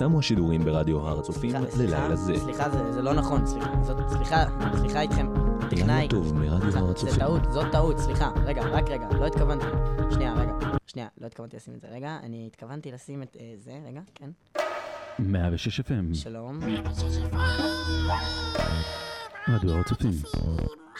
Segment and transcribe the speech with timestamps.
[0.00, 2.36] תמו השידורים ברדיו הר הצופים ללילה זה.
[2.36, 4.44] סליחה, זה, זה לא נכון, סליחה.
[4.76, 5.26] סליחה, איתכם.
[5.70, 6.08] טכנאי.
[6.08, 7.18] טוב מרדיו הר זה הצופים.
[7.18, 8.30] טעות, זאת טעות, סליחה.
[8.44, 9.64] רגע, רק רגע, לא התכוונתי.
[10.14, 10.52] שנייה, רגע.
[10.86, 11.88] שנייה, לא התכוונתי לשים את זה.
[11.90, 14.30] רגע, אני התכוונתי לשים את אה, זה, רגע, כן.
[15.18, 16.60] 106 FM, שלום.
[19.48, 20.12] רדיו הר הצופים.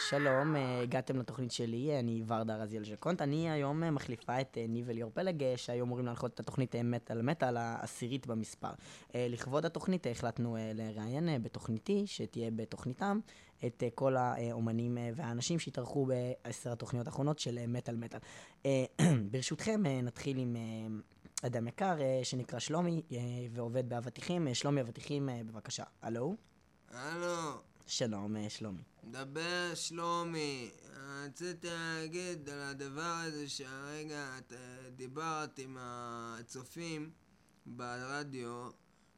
[0.09, 3.21] שלום, אה, הגעתם לתוכנית שלי, אני ורדה רזיאל ז'קונט.
[3.21, 6.75] אני היום אה, מחליפה את אה, ניב אליאור פלג, אה, שהיו אמורים להנחות את התוכנית
[6.75, 8.71] אה, מטאל מטאל, העשירית במספר.
[9.15, 13.19] אה, לכבוד התוכנית אה, החלטנו אה, לראיין אה, בתוכניתי, שתהיה בתוכניתם,
[13.65, 18.19] את אה, כל האומנים אה, והאנשים שהתארחו בעשר התוכניות האחרונות של אה, מטאל מטאל.
[18.65, 18.85] אה,
[19.31, 20.61] ברשותכם, אה, נתחיל עם אה,
[21.47, 23.17] אדם יקר אה, שנקרא שלומי, אה,
[23.51, 24.47] ועובד באבטיחים.
[24.47, 25.83] אה, שלומי אבטיחים, אה, בבקשה.
[26.01, 26.35] הלו?
[26.91, 28.81] הלו, שלום, אה, שלומי.
[29.03, 30.71] מדבר שלומי.
[31.25, 37.11] רציתי להגיד על הדבר הזה שהרגע את אה, דיברת עם הצופים
[37.65, 38.69] ברדיו.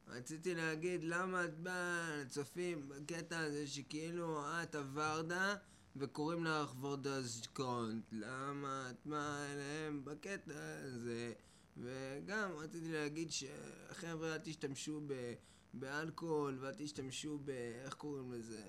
[0.08, 5.56] רציתי להגיד למה את באה לצופים בקטע הזה שכאילו את הוורדה
[5.96, 8.04] וקוראים לך וורדז'קונט.
[8.12, 11.32] למה את באה אליהם בקטע הזה?
[11.76, 15.34] וגם רציתי להגיד שחבר'ה אל תשתמשו ב...
[15.78, 17.50] באלכוהול ואל תשתמשו ב...
[17.84, 18.68] איך קוראים לזה?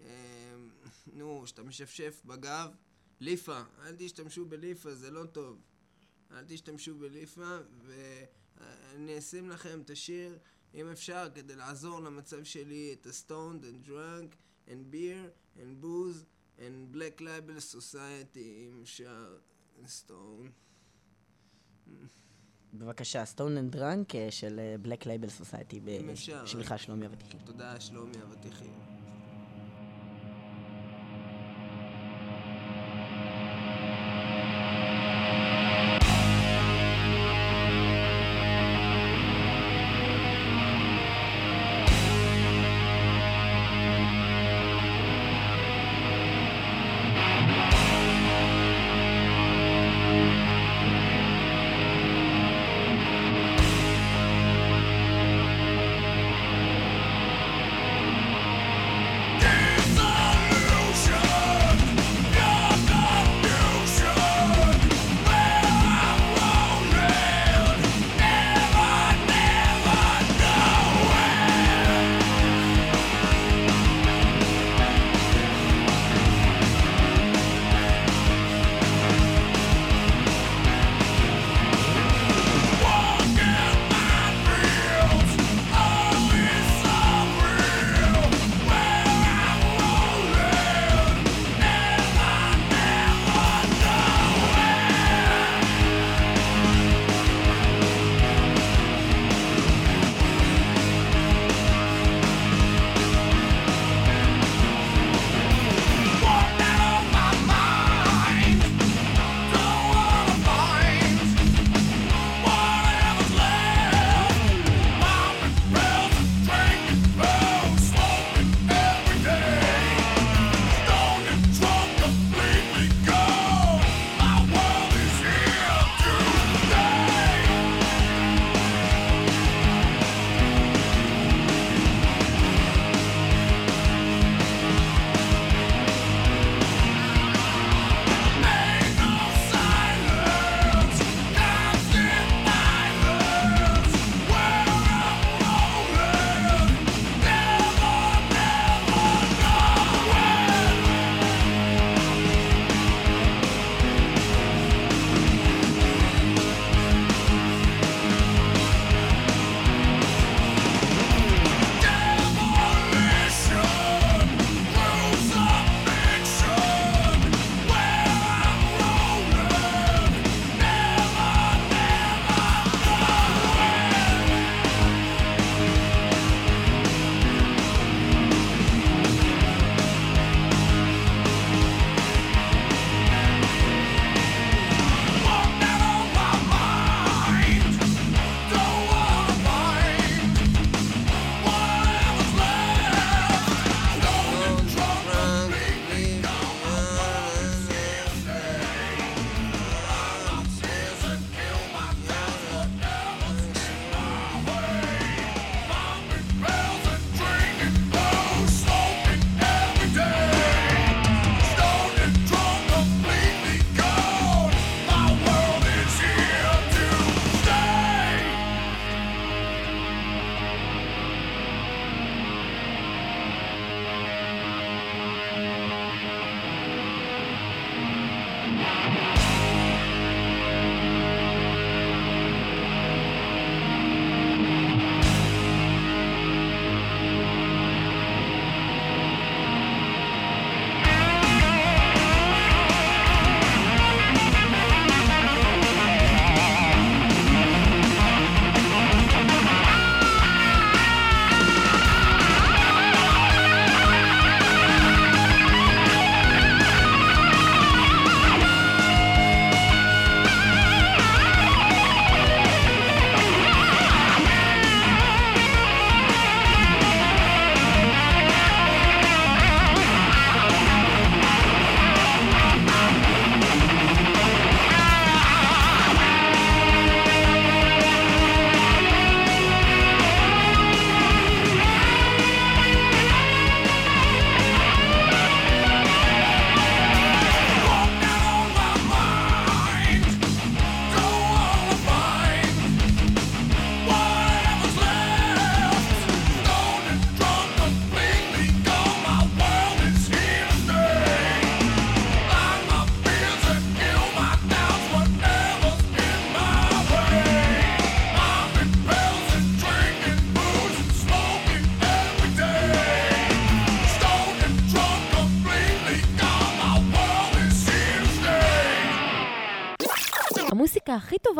[0.00, 0.04] אמ,
[1.12, 2.70] נו, שאתה משפשף בגב,
[3.20, 5.60] ליפה, אל תשתמשו בליפה, זה לא טוב.
[6.30, 10.38] אל תשתמשו בליפה, ואני אשים לכם את השיר,
[10.74, 14.34] אם אפשר, כדי לעזור למצב שלי, את ה-stoned and drunk
[14.68, 16.24] and beer and booze
[16.58, 19.38] and black label society, אם אפשר,
[19.84, 20.48] stone.
[22.78, 23.38] בבקשה, Stone
[23.72, 26.42] and Drunk אה, של Black Label Society, אם אפשר.
[26.44, 27.40] בשבילך שלומי אבטיחים.
[27.44, 28.93] תודה, שלומי אבטיחים.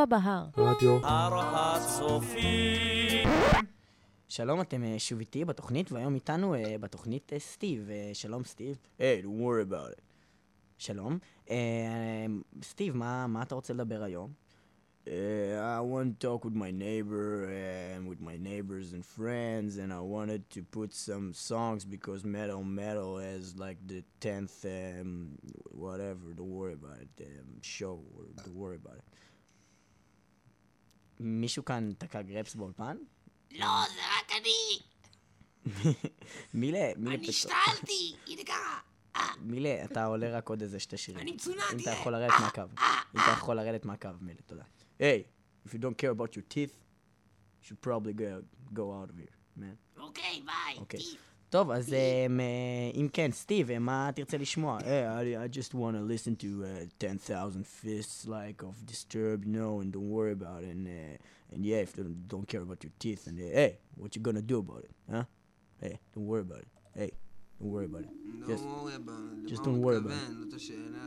[0.04, 0.46] טובה בהר.
[0.56, 0.98] רדיו.
[4.28, 7.90] שלום, אתם אה, שוב איתי בתוכנית, והיום איתנו אה, בתוכנית אה, סטיב.
[7.90, 8.76] אה, שלום, סטיב.
[8.98, 10.00] היי, don't worry about it.
[10.78, 11.18] שלום.
[11.50, 11.56] אה,
[12.62, 14.32] סטיב, מה, מה אתה רוצה לדבר היום?
[15.06, 15.10] Uh,
[15.78, 20.00] I want to talk with my neighbor and with my neighbors and friends, and I
[20.00, 25.36] wanted to put some songs because metal metal has like the tenth um,
[25.84, 26.26] whatever.
[26.38, 27.12] Don't worry about it.
[27.28, 29.06] Um, show or don't worry about it.
[31.20, 32.96] מישהו כאן תקע גרפס באולפן?
[33.52, 34.80] לא, זה רק אני.
[36.54, 38.80] מילה, מילה אני השתעלתי, הנה ככה.
[39.40, 41.20] מילה, אתה עולה רק עוד איזה שתי שירים.
[41.20, 41.94] אני מצונן, אם אתה תראה.
[42.00, 42.62] יכול לרדת מהקו.
[43.14, 44.64] אם אתה יכול לרדת מהקו, מילה, תודה.
[44.98, 45.22] היי,
[45.66, 48.42] if you don't care about your teeth, you should probably go,
[48.74, 50.00] go out of here, man.
[50.00, 50.78] אוקיי, ביי.
[50.78, 51.00] אוקיי.
[51.53, 51.53] טיפ.
[51.53, 52.45] טוב, אז אמ, אה,
[53.01, 54.79] אם כן, סטיב, אה, מה תרצה לשמוע?
[54.79, 59.51] Hey, I, I just want to listen to uh, 10,000 fists like of Disturbed, you
[59.53, 60.75] know, and don't worry about it.
[60.75, 63.71] And, uh, and yeah, if you don't, don't care about your teeth, and uh, hey,
[63.97, 65.23] what you gonna do about it, huh?
[65.81, 66.71] Hey, don't worry about it.
[66.99, 67.11] Hey,
[67.59, 68.11] don't worry about it.
[68.41, 69.49] לא Just, worry about it.
[69.51, 70.43] just למה don't הוא worry about מתכוון?
[70.43, 71.05] זאת השאלה.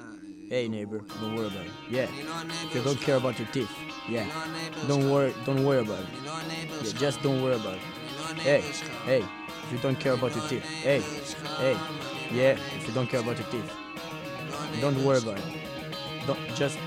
[0.50, 1.94] hey, neighbor, don't worry about it.
[1.94, 3.06] Yeah, אני לא if you הנייבר don't שלך.
[3.06, 3.74] care about your teeth,
[4.08, 5.12] אני yeah, לא הנייבר don't שלך.
[5.12, 6.18] worry, don't worry about it.
[6.18, 7.00] אני לא הנייבר Yeah, שלך.
[7.00, 7.86] just don't worry about it.
[7.86, 9.06] אני לא Hey, הנייבר שלך.
[9.06, 9.22] hey,
[9.67, 11.01] if you don't care about your teeth, hey,
[11.57, 11.77] hey,
[12.31, 13.69] yeah, if you don't care about your teeth,
[14.79, 15.43] don't worry about it.
[16.25, 16.79] Don't just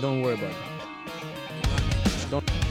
[0.00, 2.30] don't worry about it.
[2.30, 2.69] Don't.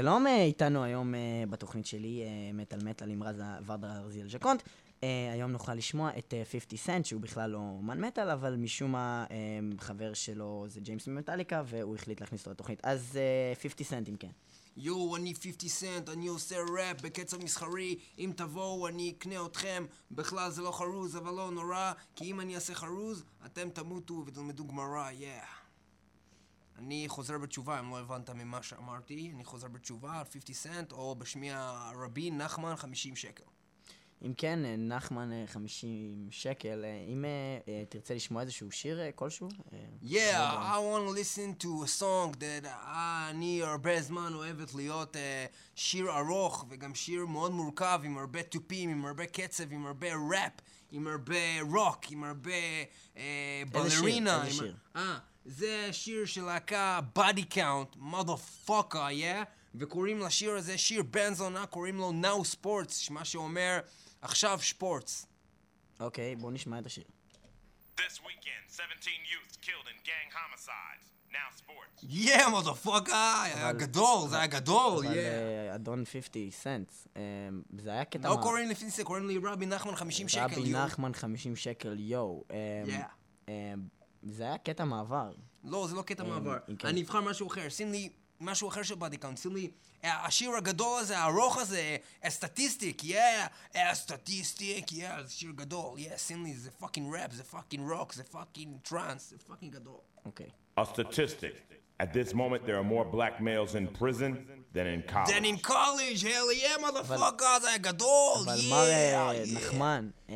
[0.00, 4.62] שלום, אה, איתנו היום אה, בתוכנית שלי, אה, מטאל מטאל עם רזה ורדה ארזיאל ז'קונט.
[5.32, 9.26] היום נוכל לשמוע את אה, 50 סנט, שהוא בכלל לא אמן מטאל, אבל משום מה
[9.78, 12.80] חבר שלו זה ג'יימס ממטאליקה, והוא החליט להכניס אותו לתוכנית.
[12.82, 14.30] אז אה, 50 סנט אם כן.
[14.76, 20.50] יואו, אני 50 סנט, אני עושה ראפ בקצב מסחרי, אם תבואו אני אקנה אתכם, בכלל
[20.50, 25.10] זה לא חרוז, אבל לא נורא, כי אם אני אעשה חרוז, אתם תמותו ותלמדו גמרא,
[25.10, 25.57] yeah.
[26.78, 31.14] אני חוזר בתשובה, אם לא הבנת ממה שאמרתי, אני חוזר בתשובה על 50 סנט, או
[31.14, 33.44] בשמי הרבי נחמן 50 שקל.
[34.22, 37.30] אם כן, אה, נחמן אה, 50 שקל, אה, אם אה,
[37.68, 39.48] אה, תרצה לשמוע איזשהו שיר כלשהו?
[40.02, 42.68] Yeah, לא I want to listen to a song that
[43.30, 45.16] אני הרבה זמן אוהבת להיות
[45.74, 50.52] שיר ארוך וגם שיר מאוד מורכב עם הרבה תופים, עם הרבה קצב, עם הרבה ראפ,
[50.92, 52.50] עם הרבה רוק, עם הרבה
[53.16, 54.00] אה, איזה שיר?
[54.00, 54.44] בלרינה.
[54.44, 54.76] איזה שיר?
[55.48, 59.44] זה שיר של להקה body count, motherfucker, yeah?
[59.74, 63.78] וקוראים לשיר הזה שיר בן זונה, קוראים לו Now Sports, מה שאומר
[64.22, 65.26] עכשיו ספורטס.
[66.00, 67.04] אוקיי, בואו נשמע את השיר.
[67.96, 71.06] This weekend, 17 youths killed in gang homicides.
[71.32, 72.04] Now sports.
[72.04, 73.12] Yeah, motherfucker,
[73.42, 75.08] היה גדול, זה היה גדול, yeah.
[75.08, 77.22] אה, אדון 50 סנטס, אה,
[77.78, 78.28] זה היה קטע...
[78.28, 80.84] לא קוראים לפי זה, קוראים לי רבי נחמן 50 שקל, רבי יואו.
[80.84, 82.44] נחמן 50 שקל, יואו.
[84.24, 84.28] אה.
[84.28, 85.30] אה, זה היה קטע מעבר.
[85.64, 86.58] לא, זה לא קטע אה, מעבר.
[86.78, 86.88] כן.
[86.88, 88.08] אני אבחר משהו אחר, שים לי
[88.40, 89.70] משהו אחר של Body Count, שים לי
[90.04, 95.98] אה, השיר הגדול הזה, הארוך הזה, ה statistic, yeah, ה statistic, yeah, זה שיר גדול,
[95.98, 99.98] yeah, שים לי, זה fucking ראפ, זה fucking רוק, זה fucking טראנס, זה fucking גדול.
[100.24, 100.46] אוקיי.
[100.80, 101.54] A statistic.
[102.00, 104.32] At this moment, there are more black males in prison
[104.72, 105.32] than in college.
[105.34, 109.54] Then in college, hell yeah, motherfucker, זה גדול, אבל yeah, מר אה, yeah.
[109.54, 110.34] נחמן, אה,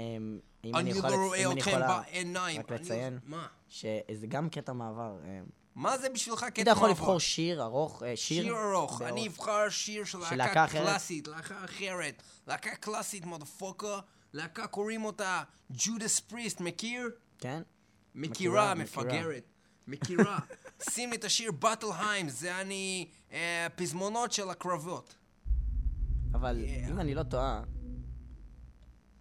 [0.65, 2.61] אם אני יכול רואה אם אני אתכם יכולה בעיניים.
[2.61, 3.47] רק לציין מה?
[3.69, 5.17] שזה גם קטע מעבר.
[5.25, 5.41] אה,
[5.75, 7.01] מה זה בשבילך קטע אתה יכול מעבר?
[7.01, 8.43] לבחור שיר ארוך, אה, שיר?
[8.43, 9.03] שיר ארוך.
[9.03, 10.67] אני אבחר שיר של להקה?
[10.67, 14.01] קלאסית, להקה אחרת, להקה קלאסית, מודפוקר,
[14.33, 17.11] להקה קוראים אותה ג'ודס פריסט, מכיר?
[17.39, 17.63] כן?
[18.15, 19.45] מכירה, מפגרת.
[19.87, 20.39] מכירה.
[20.91, 25.15] שים לי את השיר באטלהיים, זה אני אה, פזמונות של הקרבות.
[26.35, 26.65] אבל.
[26.89, 27.63] אם אני לא טועה,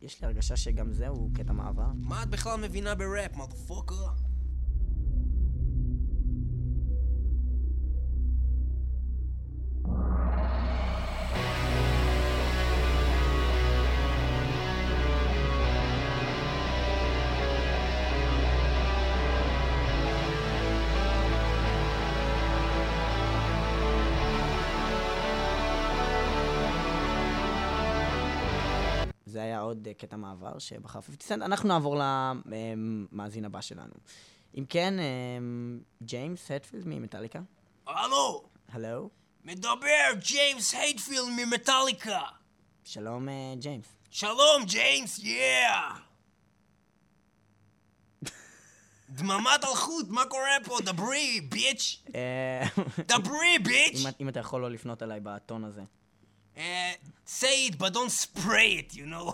[0.01, 1.87] יש לי הרגשה שגם זהו קטע מעבר.
[1.95, 4.30] מה את בכלל מבינה בראפ, מודפוקר?
[29.97, 31.41] קטע מעבר שבחר 50 סנט.
[31.41, 31.95] אנחנו נעבור
[32.45, 33.93] למאזין הבא שלנו.
[34.57, 35.05] אם כן, אה,
[36.03, 37.39] ג'יימס הטפילד ממטאליקה.
[37.87, 39.09] הלו, הלו?
[39.43, 42.21] מדבר ג'יימס הייטפילד ממטאליקה.
[42.83, 43.85] שלום, אה, ג'יימס.
[44.09, 45.95] שלום, ג'יימס, yeah!
[49.09, 50.77] דממת אלחוט, מה קורה פה?
[50.85, 52.03] דברי, bitch!
[52.15, 52.63] אה,
[53.07, 54.05] דברי, bitch!
[54.19, 55.81] אם אתה יכול לא לפנות אליי בטון הזה.
[56.57, 56.91] אה,
[57.27, 59.33] say it, but don't spray it, you know?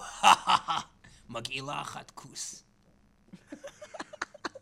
[1.29, 2.63] מגעילה אחת כוס.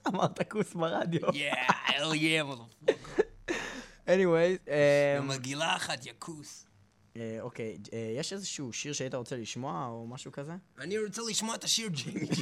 [0.07, 1.29] אמרת כוס ברדיו.
[1.29, 3.21] Yeah, hell yeah, motherfucker.
[4.07, 6.65] anyways, אה, מגעילה אחת, יא כוס.
[7.41, 7.77] אוקיי,
[8.17, 10.53] יש איזשהו שיר שהיית רוצה לשמוע או משהו כזה?
[10.79, 11.89] אני רוצה לשמוע את השיר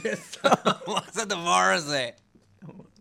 [0.03, 0.49] ג'סטה.
[0.87, 2.09] מה זה הדבר הזה?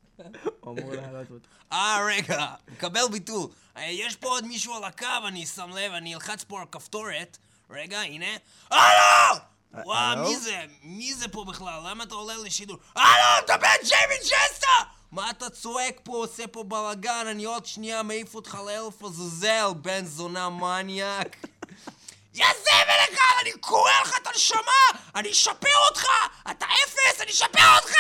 [0.61, 1.49] הוא אמור לעלות אותו.
[1.73, 3.49] אה, רגע, מקבל ביטול.
[3.77, 7.39] אה, יש פה עוד מישהו על הקו, אני שם לב, אני אלחץ פה על כפתורת.
[7.71, 8.37] רגע, הנה.
[8.71, 9.41] הלו!
[9.75, 10.29] וואו, הלו?
[10.29, 10.65] מי זה?
[10.83, 11.81] מי זה פה בכלל?
[11.91, 12.79] למה אתה עולה לשידור?
[12.95, 14.67] הלו, מדבר ג'יימי ג'סטה!
[15.13, 17.27] מה אתה צועק פה, עושה פה בלאגן?
[17.31, 21.37] אני עוד שנייה מעיף אותך לאלף עזאזל, בן זונה מניאק.
[22.35, 25.01] יא זבל אחד, אני קורע לך את הנשמה!
[25.15, 26.05] אני אשפר אותך!
[26.51, 27.95] אתה אפס, אני אשפר אותך!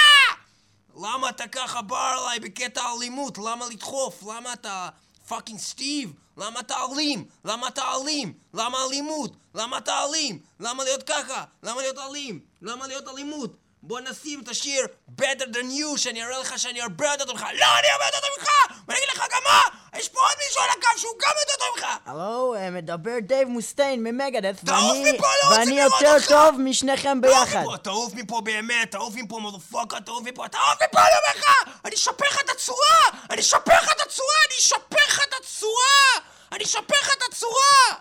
[0.97, 3.39] למה אתה ככה בא אליי בקטע אלימות?
[3.39, 4.23] למה לדחוף?
[4.23, 4.89] למה אתה
[5.29, 6.13] fucking סטיב?
[6.37, 7.25] למה אתה אלים?
[7.45, 8.33] למה אתה אלים?
[8.55, 9.37] למה אלימות?
[9.55, 10.39] למה אתה אלים?
[10.61, 11.45] למה להיות ככה?
[11.63, 12.41] למה להיות אלים?
[12.63, 13.57] למה להיות אלימות?
[13.83, 14.87] בוא נשים את השיר
[15.21, 17.49] Better Than You שאני אראה לך שאני הרבה יותר טוב ממך לא,
[17.79, 18.49] אני הרבה יותר טוב ממך!
[18.89, 19.61] ואני אגיד לך גם מה!
[19.99, 21.87] יש פה עוד מישהו על הקו שהוא גם יותר טוב ממך!
[22.07, 26.17] הלו, אה, מדבר דייב מוסטיין ממגדת', תעוף ואני- מפה, לא ואני יותר!
[26.29, 27.45] טוב משניכם ביחד.
[27.45, 31.47] תעוף מפה, תעוף מפה באמת, תעוף מפה מודפוקה, תעוף מפה, תעוף מפה, אני אומר לך!
[31.85, 32.99] אני אשפר לך את הצורה!
[33.31, 34.37] אני אשפר לך את הצורה!
[34.49, 36.25] אני אשפר לך את הצורה!
[36.53, 37.92] אני אשפר לך את הצורה!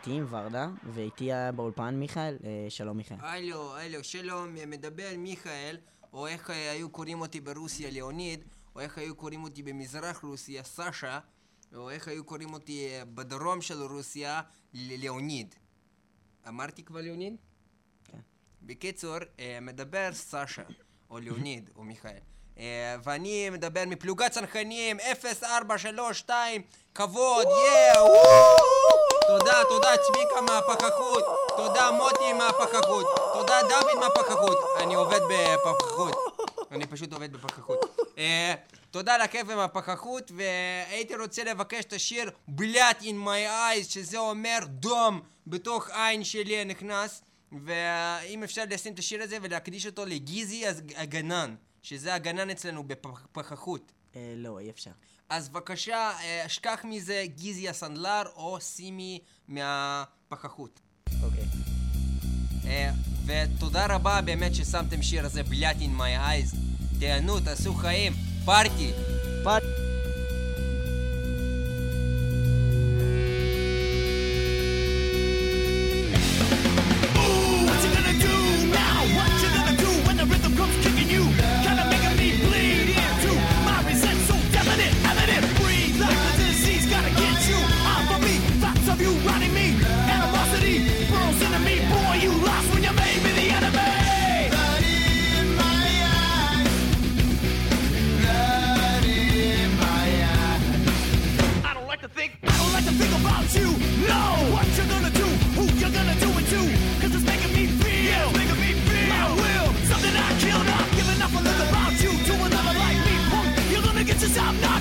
[0.00, 3.16] איתי עם ורדה, ואיתי היה באולפן מיכאל, אה, שלום מיכאל.
[3.20, 5.76] הלו, הלו, שלום, מדבר מיכאל,
[6.12, 10.64] או איך אה, היו קוראים אותי ברוסיה ליאוניד, או איך היו קוראים אותי במזרח רוסיה
[10.64, 11.18] סאשה,
[11.74, 14.40] או איך היו קוראים אותי אה, בדרום של רוסיה
[14.74, 15.54] ליאוניד.
[16.48, 17.36] אמרתי כבר ליאוניד?
[18.04, 18.18] כן.
[18.62, 19.16] בקיצור,
[19.62, 20.62] מדבר סאשה,
[21.10, 22.18] או ליאוניד, או מיכאל.
[23.04, 26.62] ואני מדבר מפלוגת צנחנים 0432,
[26.94, 29.09] כבוד, יאו!
[29.38, 31.24] תודה, תודה צביקה מהפקחות,
[31.56, 34.58] תודה מוטי מהפקחות, תודה דוד מהפקחות.
[34.80, 36.16] אני עובד בפקחות,
[36.70, 37.96] אני פשוט עובד בפקחות.
[38.18, 38.54] אה,
[38.90, 44.58] תודה לכיף עם מהפקחות, והייתי רוצה לבקש את השיר בלאט in my eyes, שזה אומר
[44.66, 47.22] דום בתוך עין שלי נכנס,
[47.64, 50.64] ואם אפשר לשים את השיר הזה ולהקדיש אותו לגיזי
[50.96, 53.92] הגנן, שזה הגנן אצלנו בפקחות.
[54.16, 54.90] אה, לא, אי אפשר.
[55.30, 60.80] אז בבקשה, אה, אשכח מזה גיזי הסנדלר או סימי מהפחחות.
[61.22, 61.44] אוקיי.
[61.44, 61.70] Okay.
[63.26, 66.54] ותודה רבה באמת ששמתם שיר הזה בלאט אין מי אייז.
[67.00, 68.12] תהנו, תעשו חיים,
[68.44, 68.92] פארטי!
[69.44, 69.89] פארטי!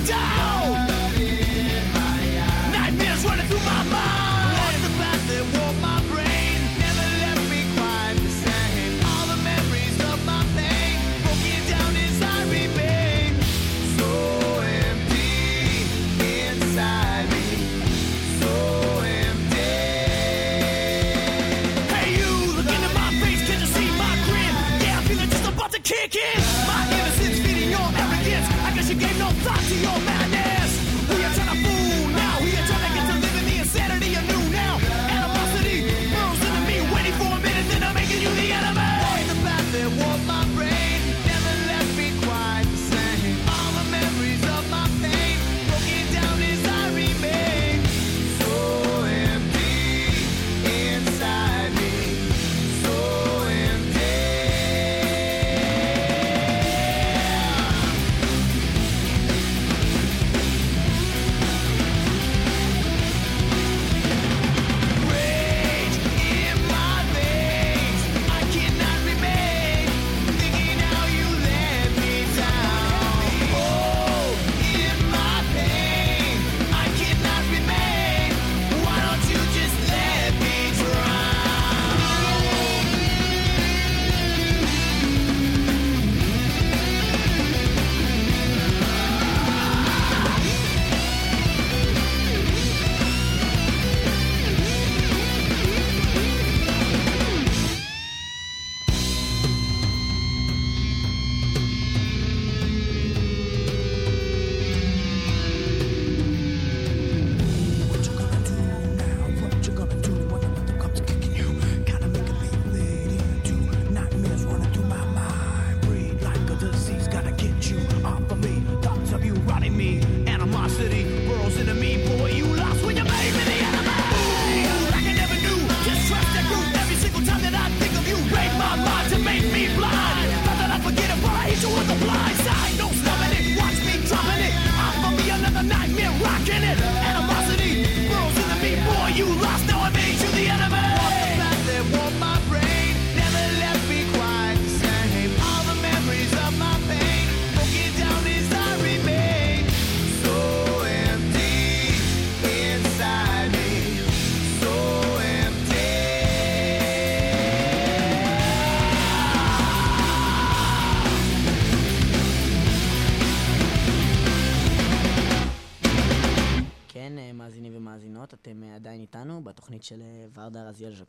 [0.06, 0.89] down!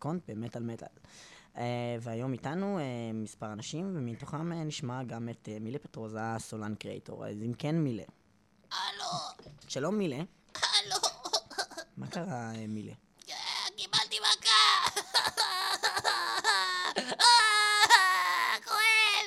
[0.00, 0.88] הקונט במטאל מטאל.
[1.56, 2.84] אה, והיום איתנו אה,
[3.14, 7.26] מספר אנשים, ומתוכם אה, נשמע גם את מילה פטרוזה, סולן קרייטור.
[7.26, 8.02] אז אם כן, מילה.
[8.72, 9.04] הלו!
[9.68, 10.16] שלום, מילה.
[10.54, 10.96] הלו!
[11.96, 12.92] מה קרה, מילה?
[13.76, 15.00] קיבלתי מכה!
[18.64, 19.26] כואב!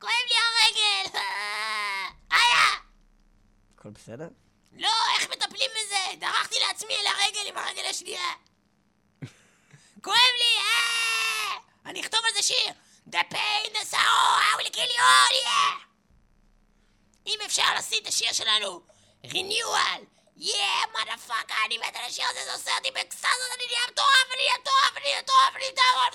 [0.00, 1.18] כואב לי הרגל!
[2.32, 2.66] איה!
[3.74, 4.28] הכל בסדר?
[4.72, 6.20] לא, איך מטפלים בזה?
[6.20, 8.45] דרכתי לעצמי אל הרגל עם הרגל השנייה!
[10.06, 10.60] כואב לי!
[10.60, 11.56] אה!
[11.86, 12.72] אני אכתוב על זה שיר.
[13.10, 14.06] The pain is so
[14.48, 15.76] I will kill you all, yeah!
[17.26, 18.82] אם אפשר לשים את השיר שלנו,
[19.24, 20.00] renewal,
[20.38, 24.42] yeah, motherfucker, אני מת על השיר הזה, זה עושה אותי באקסטזות, אני נהיה מטורף, אני
[24.42, 26.05] נהיה מטורף, אני נהיה מטורף, אני נהיה מטורף,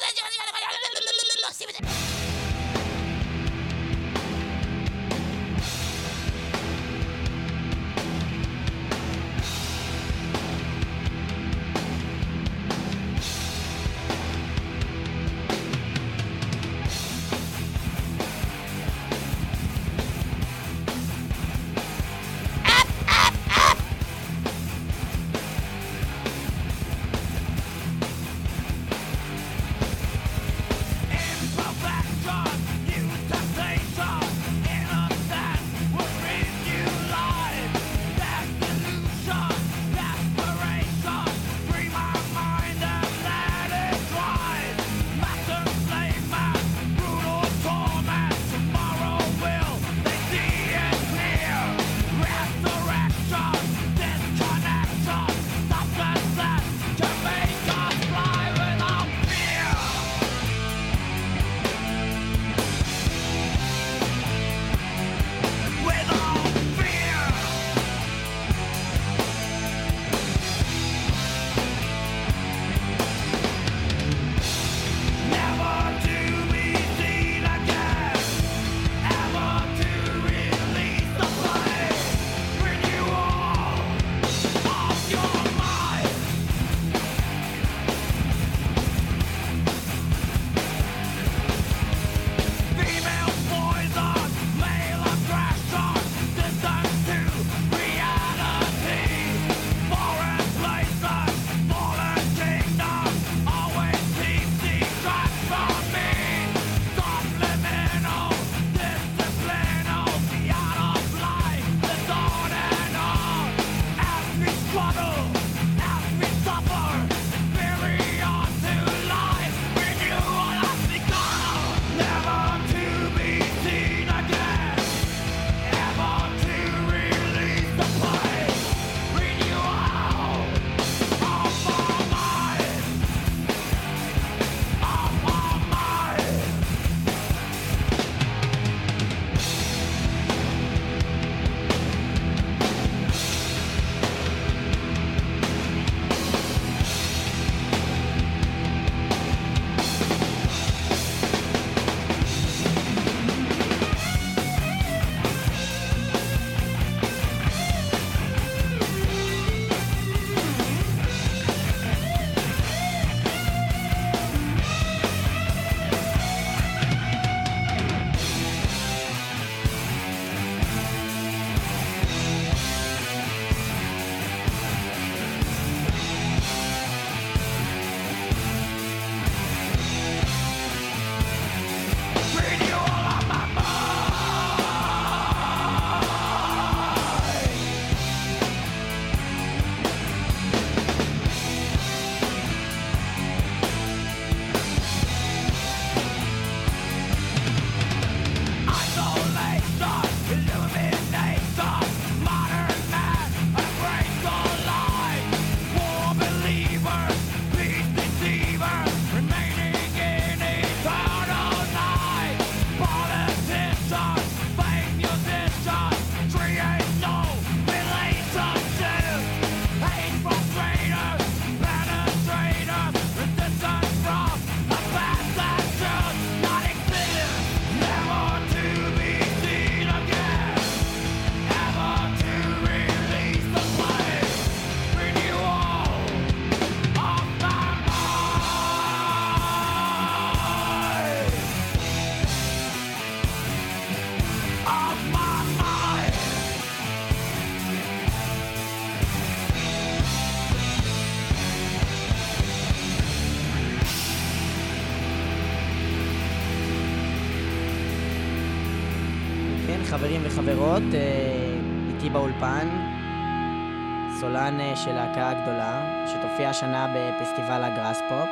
[265.32, 268.30] להקה גדולה, שתופיע השנה בפסטיבל הגראס פופ.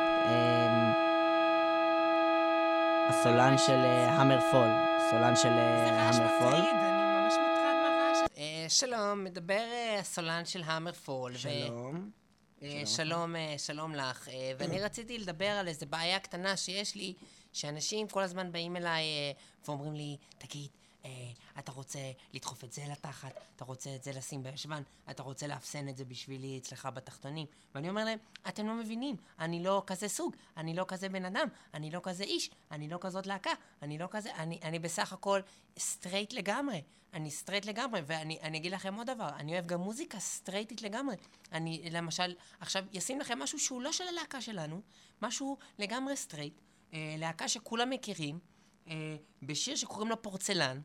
[3.08, 4.68] הסולן של המר פול.
[5.10, 6.48] סולן של זה רעש המר פול.
[6.48, 8.78] מטריד, אני ממש מוטרד מהרעש.
[8.78, 9.64] שלום, מדבר
[10.00, 11.36] הסולן של המר פול.
[11.36, 12.10] שלום.
[12.84, 14.28] שלום, אה, שלום לך.
[14.28, 17.14] אה, ואני רציתי לדבר על איזה בעיה קטנה שיש לי,
[17.52, 19.32] שאנשים כל הזמן באים אליי אה,
[19.68, 20.68] ואומרים לי, תגיד,
[21.60, 21.98] אתה רוצה
[22.32, 26.04] לדחוף את זה לתחת, אתה רוצה את זה לשים בישבן, אתה רוצה לאפסן את זה
[26.04, 27.46] בשבילי אצלך בתחתונים.
[27.74, 28.18] ואני אומר להם,
[28.48, 32.24] אתם לא מבינים, אני לא כזה סוג, אני לא כזה בן אדם, אני לא כזה
[32.24, 33.50] איש, אני לא כזאת להקה,
[33.82, 35.40] אני לא כזה, אני, אני בסך הכל
[35.78, 36.82] סטרייט לגמרי.
[37.14, 41.16] אני סטרייט לגמרי, ואני אני אגיד לכם עוד דבר, אני אוהב גם מוזיקה סטרייטית לגמרי.
[41.52, 44.80] אני, למשל, עכשיו, אשים לכם משהו שהוא לא של הלהקה שלנו,
[45.22, 46.60] משהו לגמרי סטרייט,
[46.92, 48.38] אה, להקה שכולם מכירים,
[48.88, 50.80] אה, בשיר שקוראים לו פורצלן,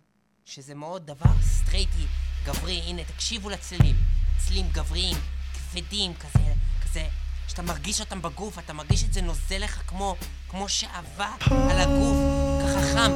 [0.45, 2.05] שזה מאוד דבר סטרייטי,
[2.45, 3.95] גברי, הנה, תקשיבו לצלילים.
[4.37, 5.17] צלילים גבריים,
[5.53, 6.53] כבדים, כזה,
[6.83, 7.03] כזה,
[7.47, 10.15] שאתה מרגיש אותם בגוף, אתה מרגיש את זה נוזל לך כמו,
[10.49, 12.17] כמו שעבה על הגוף,
[12.61, 13.11] ככה חם,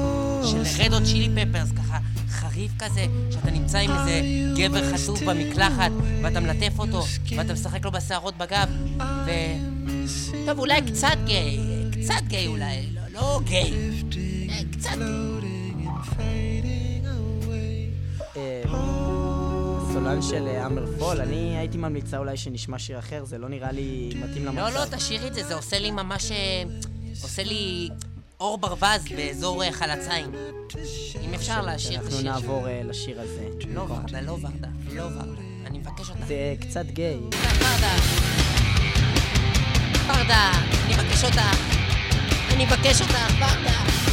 [0.52, 1.98] של רד או צ'ילי פפרס, ככה
[2.30, 4.22] חריף כזה, שאתה נמצא עם איזה
[4.58, 5.92] גבר חשוף במקלחת,
[6.24, 8.70] ואתה מלטף אותו, ואתה משחק לו בשערות בגב,
[9.26, 9.32] ו...
[10.46, 11.60] טוב, אולי קצת גיי,
[11.92, 13.74] קצת גיי אולי, לא, לא גיי,
[14.50, 16.49] אה, קצת אה,
[20.10, 23.72] סולן של אה, המר פול, אני הייתי ממליצה אולי שנשמע שיר אחר, זה לא נראה
[23.72, 24.60] לי מתאים למצב.
[24.60, 26.32] לא, לא, תשאירי את זה, זה עושה לי ממש...
[26.32, 26.64] אה,
[27.22, 27.90] עושה לי
[28.40, 30.32] אור ברווז באזור אה, חלציים.
[31.22, 32.32] אם אפשר להשאיר את אנחנו השיר.
[32.32, 33.50] נעבור אה, לשיר הזה.
[33.68, 35.42] לא ורדה, לא ורדה, לא ורדה.
[35.66, 36.26] אני מבקש אותך.
[36.28, 37.20] זה קצת גיי.
[37.60, 37.96] ורדה.
[40.08, 40.52] ורדה,
[40.86, 41.42] אני מבקש אותך.
[42.54, 44.09] אני מבקש אותך, ורדה.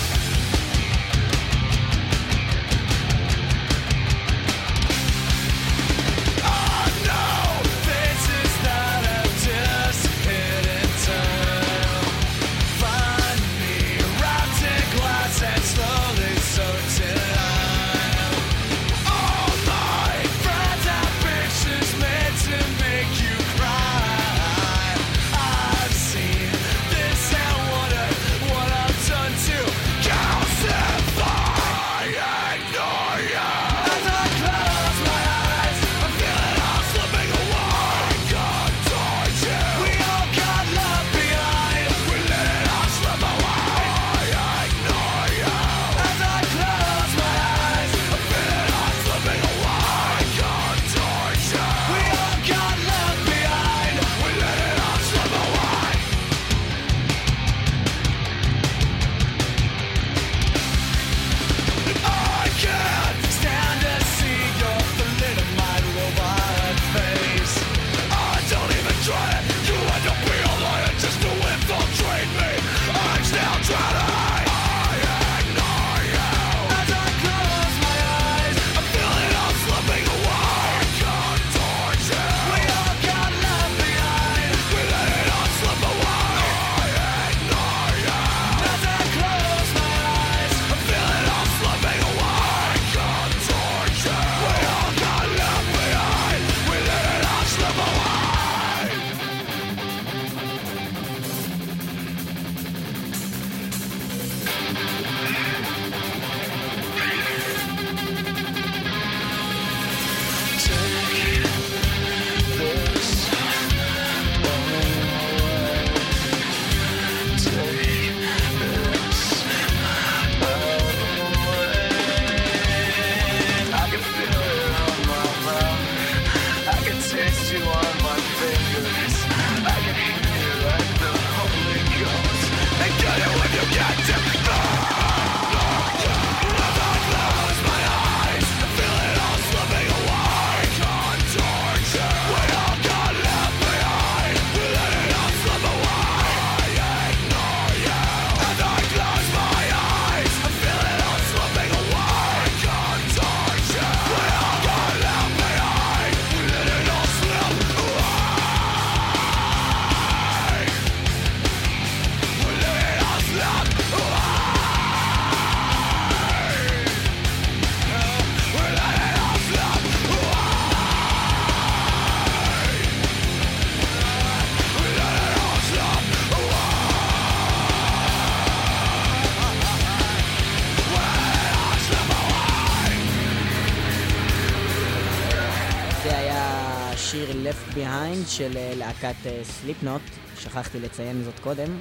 [188.26, 190.02] Behind של אה, להקת סליפנוט,
[190.38, 191.78] שכחתי לציין זאת קודם.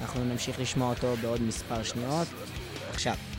[0.00, 2.28] אנחנו נמשיך לשמוע אותו בעוד מספר שניות.
[2.90, 3.35] עכשיו.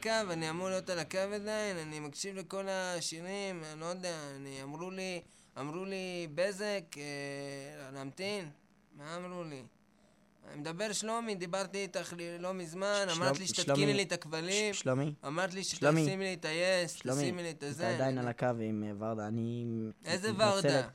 [0.00, 4.62] הקו, אני אמור להיות על הקו עדיין, אני מקשיב לכל השירים, אני לא יודע, אני...
[4.62, 5.20] אמרו לי...
[5.60, 8.50] אמרו לי בזק, אה, להמתין?
[8.96, 9.62] מה אמרו לי?
[10.52, 14.12] אני מדבר שלומי, דיברתי איתך לא מזמן, ש- אמרת שלומי- לי שתתקיני שלומי- לי את
[14.12, 15.14] הכבלים, ש- שלומי?
[15.26, 16.02] אמרת לי שלומי.
[16.04, 17.88] שתשימי לי את היס, שלומי, תשימי לי את אתה הזה.
[17.94, 19.64] עדיין על הקו עם אה, ורדה, אני...
[20.04, 20.30] איזה.
[20.36, 20.88] ורדה?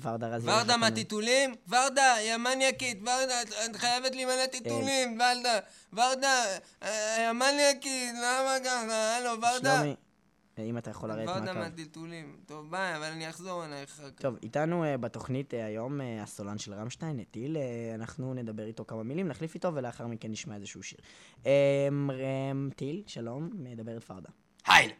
[0.00, 0.46] ורדה רזי.
[0.50, 1.54] ורדה מהטיטולים?
[1.68, 5.58] ורדה, יא מניאקית, ורדה, את- חייבת לי מלא טיטולים, ורדה,
[5.92, 6.42] ורדה,
[6.82, 6.88] אה,
[7.26, 9.16] יא מניאקית, למה ככה?
[9.16, 9.76] הלו, ורדה.
[9.76, 9.96] שלומי,
[10.58, 11.58] אה, אם אתה יכול לרדת ורדה מהקו.
[11.58, 12.36] מהטיטולים.
[12.46, 14.22] טוב, ביי, אבל אני אחזור אלייך אחר כך.
[14.22, 17.62] טוב, איתנו אה, בתוכנית אה, היום אה, הסולן של רמשטיין, נטיל, אה,
[17.94, 20.98] אנחנו נדבר איתו כמה מילים, נחליף איתו, ולאחר מכן נשמע איזשהו שיר.
[21.46, 21.88] אה,
[22.76, 24.28] טיל, שלום, מדברת ורדה.
[24.66, 24.90] הייל,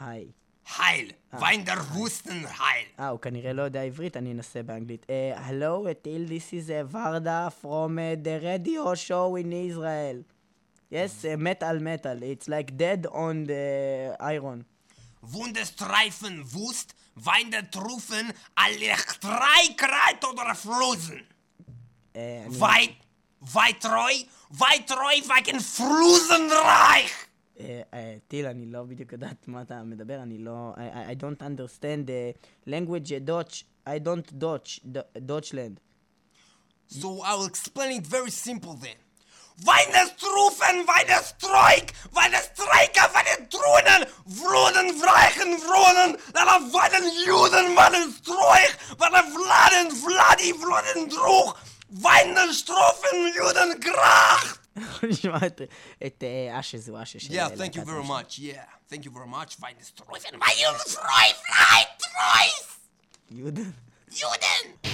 [0.00, 0.30] היי.
[0.78, 1.10] הייל,
[1.40, 2.86] ויינדר ווסטן הייל.
[3.00, 5.06] אה, הוא כנראה לא יודע עברית, אני אנסה באנגלית.
[5.10, 7.64] אה, Hello, טיל, this is uh, ורדה from
[7.98, 10.22] uh, the radio show in Israel.
[10.92, 12.18] Yes, uh, metal, metal.
[12.22, 14.64] It's like dead on the iron.
[15.34, 16.88] Wunderstreifen wust,
[17.26, 18.26] Weinder trufen,
[18.64, 21.22] Alechtrei kreit oder frozen.
[22.16, 22.92] אה, אני- Weit,
[23.54, 24.16] weit treu,
[24.60, 27.12] weit treu wegen frozen reich.
[27.12, 27.23] אה, אה,
[28.27, 30.73] טיל, אני לא בדיוק יודעת מה אתה מדבר, אני לא...
[30.75, 32.33] I, I- I don't understand the
[32.69, 33.65] language uh, Dutch.
[33.87, 35.75] I don't Dutch, D- Dutchland.
[37.01, 38.99] So I'll explain it very simple then.
[39.69, 44.01] Weinestrufen, Weinestrike, Weinestriker, Weinetrunen,
[44.39, 49.21] Vronen, Vreichen, Vronen, Lala Weinen, Juden, Weinestruich, Weine
[50.03, 51.51] Vladi, Vloden, Druch,
[52.05, 54.45] Weinestrufen, Juden, Grach.
[54.76, 55.60] אנחנו נשמע את-
[56.06, 58.56] את אה, אשז, הוא אשז של Yeah, אה, thank you להקת very רמשטיין.
[58.56, 58.56] much.
[58.56, 59.60] Yeah, thank you very much.
[59.60, 62.66] Weinestrufen, Weinestroi, Frei, Treus,
[63.30, 63.62] יהודה.
[64.10, 64.86] Juden.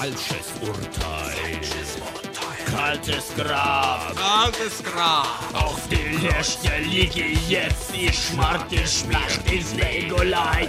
[0.00, 1.60] Falsches Urteil.
[2.74, 4.16] Kaltes Grab.
[4.16, 5.26] Kaltes Grab.
[5.52, 10.68] Auf die Liste liege jetzt die Schmarte Schlacht ins Legolein.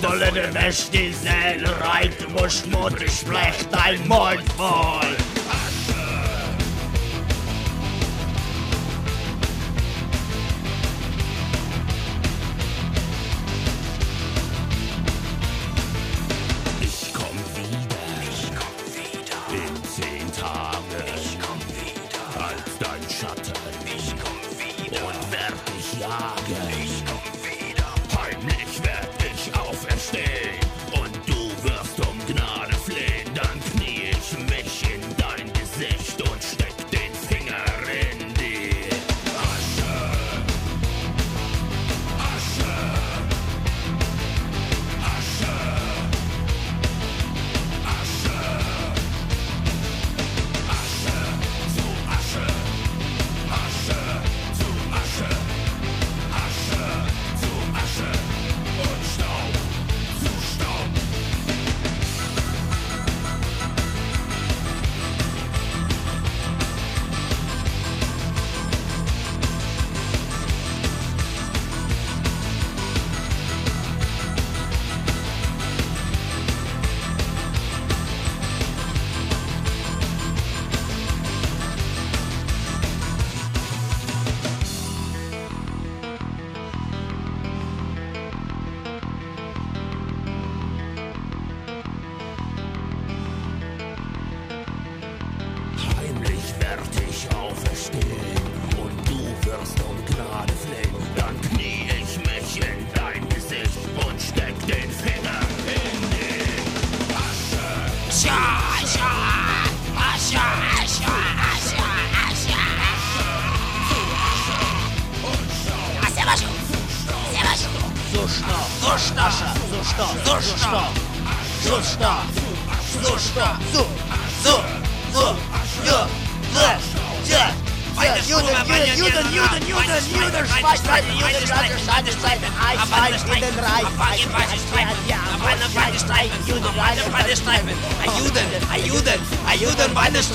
[0.00, 5.35] Wolle der Beste sein, reit, muss Mutter schlecht dein Mund voll.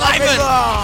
[0.01, 0.80] Lyman.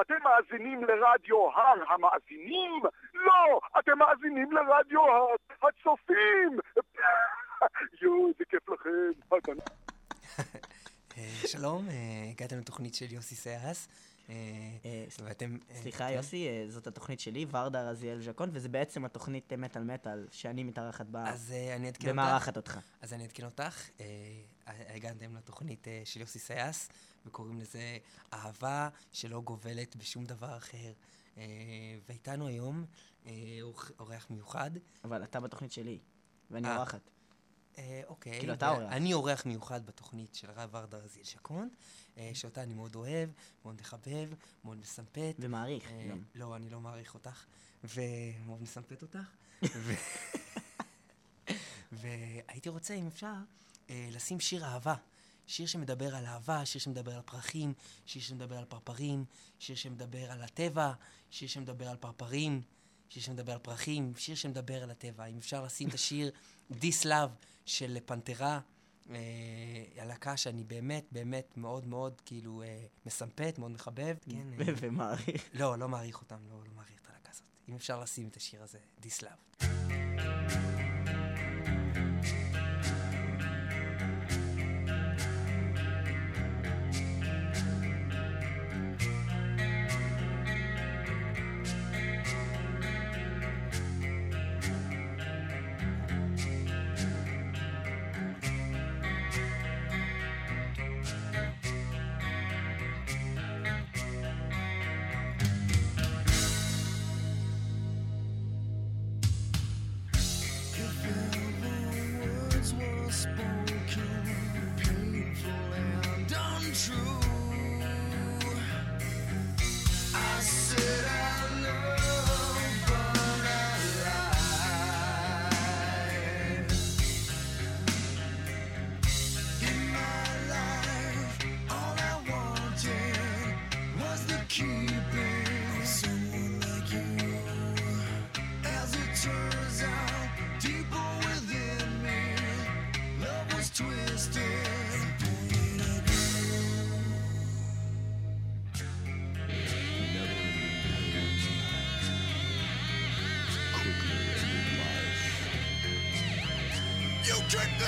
[0.00, 2.82] אתם מאזינים לרדיו הר המאזינים?
[3.14, 5.26] לא, אתם מאזינים לרדיו הר
[5.62, 6.58] הצופים!
[8.02, 9.52] יואו, איזה כיף לכם.
[11.16, 13.88] אה, שלום, אה, הגעתם לתוכנית של יוסי סייס.
[14.28, 14.34] אה,
[14.84, 15.56] אה, ואתם...
[15.70, 16.14] אה, סליחה, כן?
[16.16, 21.28] יוסי, זאת התוכנית שלי, ורדה רזיאל ז'קון, וזה בעצם התוכנית מטאל מטאל שאני מתארחת בה,
[21.30, 22.12] אז אני אעדכן אותך.
[22.12, 22.78] ומארחת אותך.
[23.00, 23.88] אז אני אעדכן אותך.
[24.66, 26.88] הגעתם לתוכנית של יוסי סייס,
[27.26, 27.98] וקוראים לזה
[28.32, 30.92] אהבה שלא גובלת בשום דבר אחר.
[32.08, 32.84] ואיתנו היום
[34.00, 34.70] אורח- מיוחד.
[35.04, 35.98] אבל אתה בתוכנית שלי,
[36.50, 36.76] ואני.
[36.76, 37.10] אורחת.
[37.78, 38.38] אה, אוקיי.
[38.38, 38.92] כאילו, אתה אורח.
[38.92, 41.68] אני אורח מיוחד בתוכנית של הרב ורדה רזיאל שקון,
[42.18, 43.28] אה, שאותה אני מאוד אוהב,
[43.64, 44.30] מאוד מחבב,
[44.64, 45.34] מאוד מסמפת.
[45.38, 46.10] ומעריך אה.
[46.34, 47.44] לא, אני לא מעריך אותך,
[47.84, 49.18] ומאוד מסמפת אותך.
[51.92, 53.34] והייתי רוצה, אם אפשר,
[53.90, 54.94] לשים שיר אהבה.
[55.46, 57.72] שיר שמדבר על אהבה, שיר שמדבר על פרחים,
[58.06, 59.24] שיר שמדבר על פרפרים,
[59.58, 60.92] שיר שמדבר על הטבע,
[61.30, 62.62] שיר שמדבר על פרפרים,
[63.08, 65.24] שיר שמדבר על פרחים, שיר שמדבר על הטבע.
[65.24, 66.30] אם אפשר לשים את השיר
[66.72, 68.60] This Love של פנתרה,
[69.10, 69.16] אה,
[69.96, 74.16] הלהקה שאני באמת, באמת מאוד מאוד כאילו אה, מסמפת, מאוד מחבב.
[74.30, 75.48] כן, אה, ומעריך.
[75.52, 77.48] לא, לא מעריך אותם, לא, לא מעריך את הלהקה הזאת.
[77.68, 79.24] אם אפשר לשים את השיר הזה, This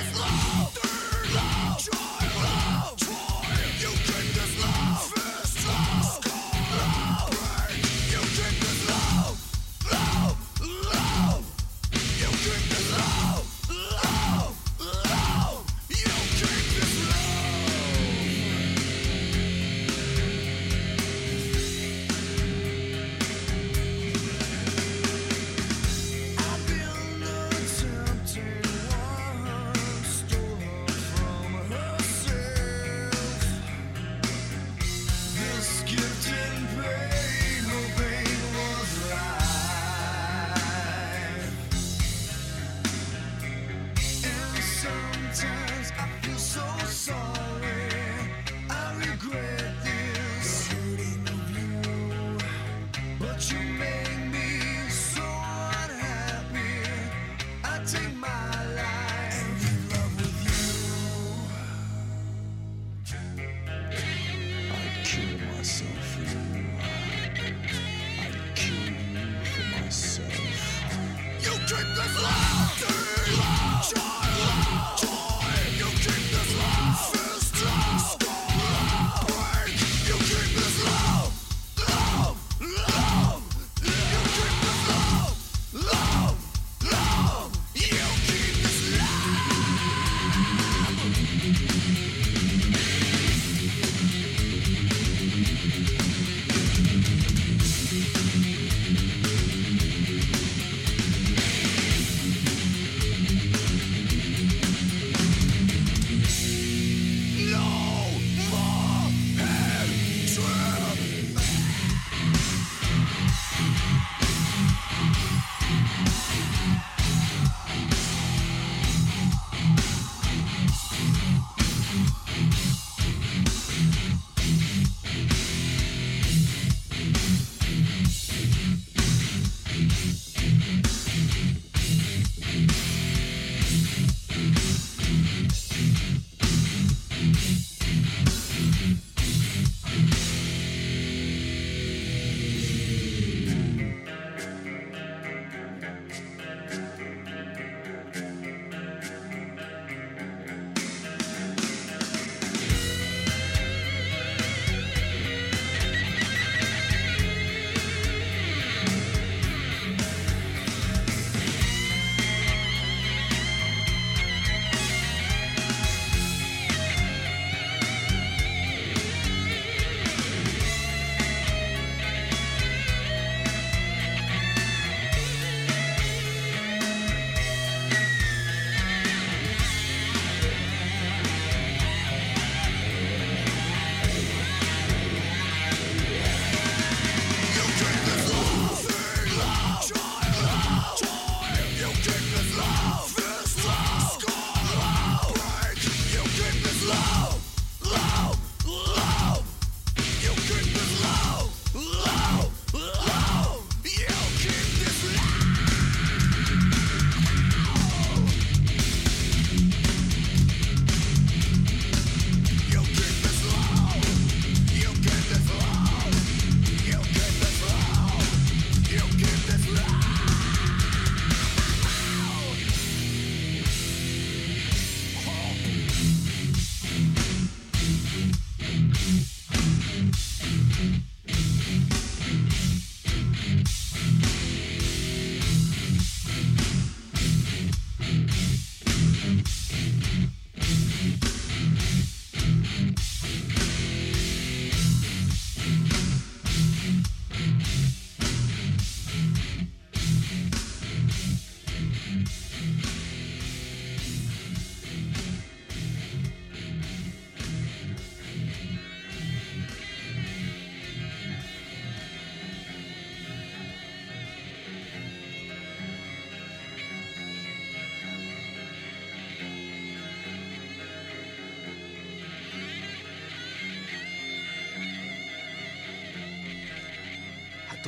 [0.09, 0.46] It's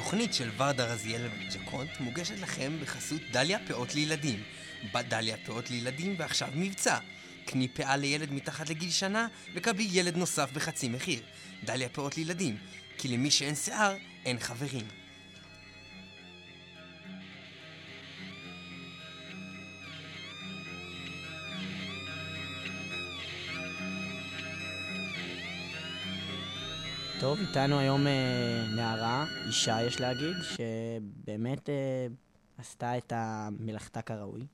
[0.08, 4.42] התוכנית של ורדה רזיאל וג'קונט מוגשת לכם בחסות דליה פאות לילדים.
[4.94, 6.98] בדליה פאות לילדים ועכשיו מבצע.
[7.44, 11.20] קני פאה לילד מתחת לגיל שנה וקבלי ילד נוסף בחצי מחיר.
[11.64, 12.56] דליה פאות לילדים,
[12.98, 14.86] כי למי שאין שיער, אין חברים.
[27.20, 31.74] טוב, איתנו היום אה, נערה, אישה יש להגיד, שבאמת אה,
[32.58, 34.46] עשתה את המלאכתה כראוי.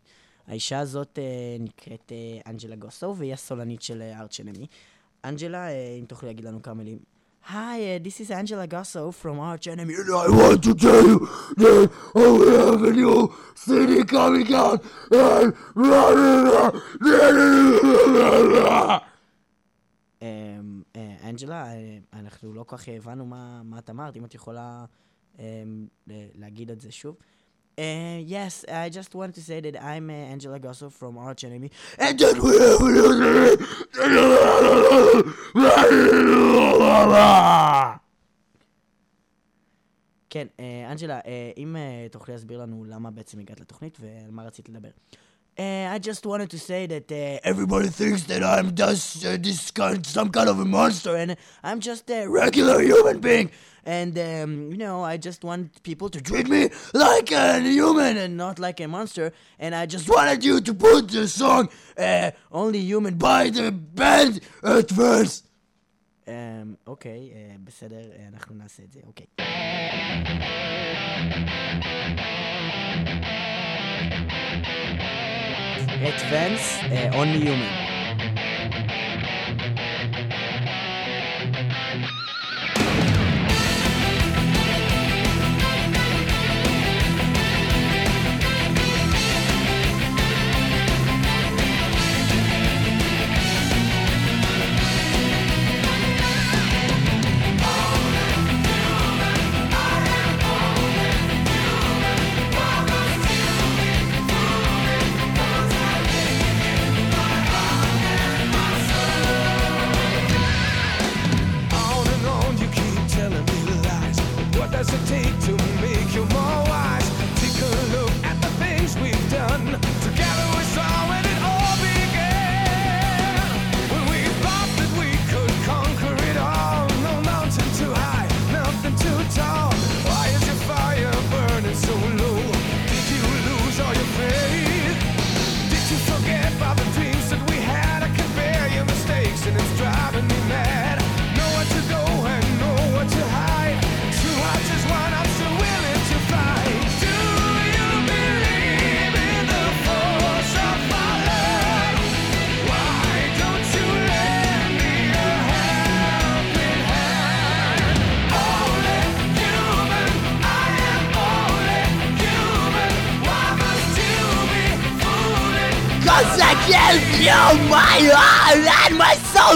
[0.47, 1.25] האישה הזאת אה,
[1.61, 4.67] נקראת אה, אנג'לה גוסו, והיא הסולנית של אה, ארץ' אנמי.
[5.25, 6.99] אנג'לה, אה, אם תוכלי להגיד לנו כמה מילים.
[7.51, 9.95] היי, uh, this is Angela Gosso from Arch Enemy.
[9.95, 12.19] And I want to tell you that I
[12.57, 14.83] have a new CD coming out.
[15.12, 15.53] And
[21.25, 24.85] אנג'לה, אה, אנחנו לא כל כך הבנו מה את אמרת, אם את יכולה
[25.39, 25.87] אמ,
[26.35, 27.16] להגיד את זה שוב.
[27.77, 31.68] Uh, yes, I just wanted to say that I'm uh, Angela Gosso from Arch Enemy.
[40.35, 44.45] כן, אה, אנג'לה, אה, אם אה, תוכלי להסביר לנו למה בעצם הגעת לתוכנית ועל מה
[44.45, 44.89] רצית לדבר.
[45.58, 49.72] Uh, I just wanted to say that uh, Everybody thinks that I'm just uh, this
[49.72, 53.52] kind, some kind of a monster, monster and I'm just a regular human being.
[53.86, 58.18] and um, you know I just want people to Treat me like a human, and
[58.20, 59.32] and not like a monster.
[59.58, 64.41] And I just wanted you to put the song uh, only human by the band
[64.64, 65.45] at first.
[66.28, 69.26] אמ, אוקיי, אה, בסדר, אה, אנחנו נעשה את זה, אוקיי.
[72.53, 72.53] את
[76.07, 77.84] Advance uh, Only Human.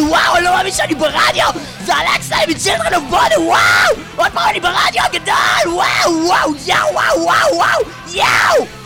[0.06, 1.50] וואו, אני לא מאמין שאני ברדיו!
[1.84, 4.02] זה אלכסי מ- Children of Bodom, וואו!
[4.16, 5.74] עוד פעם אני ברדיו הגדול!
[5.74, 7.80] וואו, וואו, יאו, וואו, וואו, וואו,
[8.14, 8.77] יאו!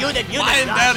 [0.00, 0.94] Juden, Juden, der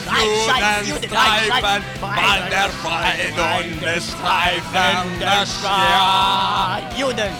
[0.85, 6.97] Judenstreifen, weil der Freidunstreifen der Stadt.
[6.97, 7.33] Juden.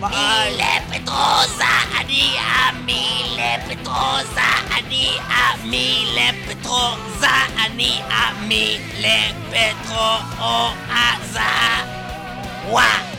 [0.00, 9.18] Mille Petrosa, Ania, Mille Petrosa, Ania, Mille Petrosa, Ania, Mille
[9.50, 11.50] Petrosa,
[12.70, 13.17] Wa.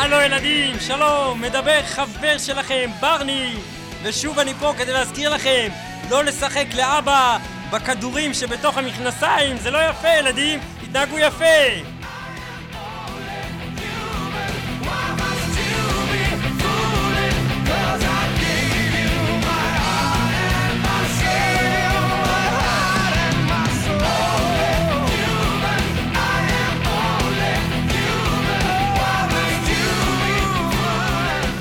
[0.00, 3.54] הלו ילדים, שלום, מדבר חבר שלכם, ברני
[4.02, 5.68] ושוב אני פה כדי להזכיר לכם
[6.10, 7.38] לא לשחק לאבא
[7.72, 11.99] בכדורים שבתוך המכנסיים, זה לא יפה ילדים, תתנהגו יפה!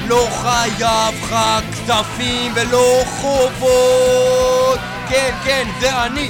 [0.10, 1.36] לא חייב לך
[1.72, 4.80] כספים ולא חובות
[5.10, 6.30] כן, כן, זה אני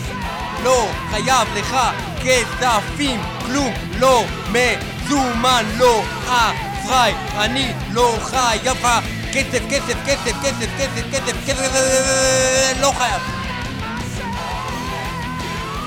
[0.64, 1.78] לא חייב לך
[2.24, 8.88] כספים, כלום לא מזומן, לא אשראי אני לא חייב לך
[9.34, 13.39] כסף, כסף, כסף, כסף, כסף, כסף, כסף, לא חייב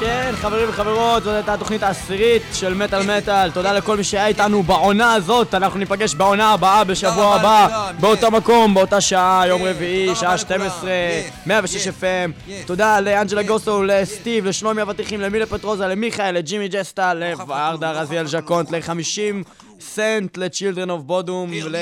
[0.05, 3.50] כן, חברים וחברות, זאת הייתה התוכנית העשירית של מטאל מטאל.
[3.50, 5.55] תודה לכל מי שהיה איתנו בעונה הזאת.
[5.55, 8.30] אנחנו ניפגש בעונה הבאה בשבוע הבא, באותו yes.
[8.30, 12.53] מקום, באותה שעה, יום כן, רביעי, תודה שעה רבה לכולם, 12, yes, 106 yes, FM.
[12.66, 18.70] תודה לאנג'לה yes, גוסו, לסטיב, לשלומי אבטיחים, למילה פטרוזה, למיכאל, לג'ימי ג'סטה, לוורדה רזיאל ז'קונט,
[18.70, 19.44] ל-50
[19.82, 21.76] סנט, ל-Children of בודום, ל...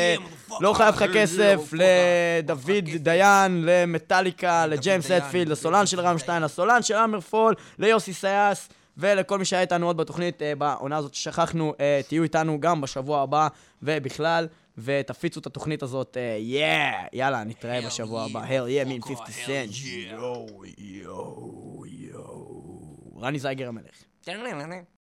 [0.61, 6.95] לא חייב לך כסף, לדוד דיין, למטאליקה, לג'יימס דיין, אטפילד, לסולן של רמשטיין, לסולן של
[6.95, 8.69] אמרפול, ליוסי סייס.
[8.97, 13.23] ולכל מי שהיה איתנו עוד בתוכנית אה, בעונה הזאת ששכחנו, אה, תהיו איתנו גם בשבוע
[13.23, 13.49] הבא
[13.83, 14.49] ובכלל,
[14.79, 16.67] ותפיצו את התוכנית הזאת, יא!
[17.13, 18.41] יאללה, נתראה בשבוע הבא.
[18.41, 19.71] הל יא, מין 50 סנט.
[20.11, 20.47] יואו,
[20.79, 23.21] יואו, יואו.
[23.21, 24.05] רני זייגר המלך.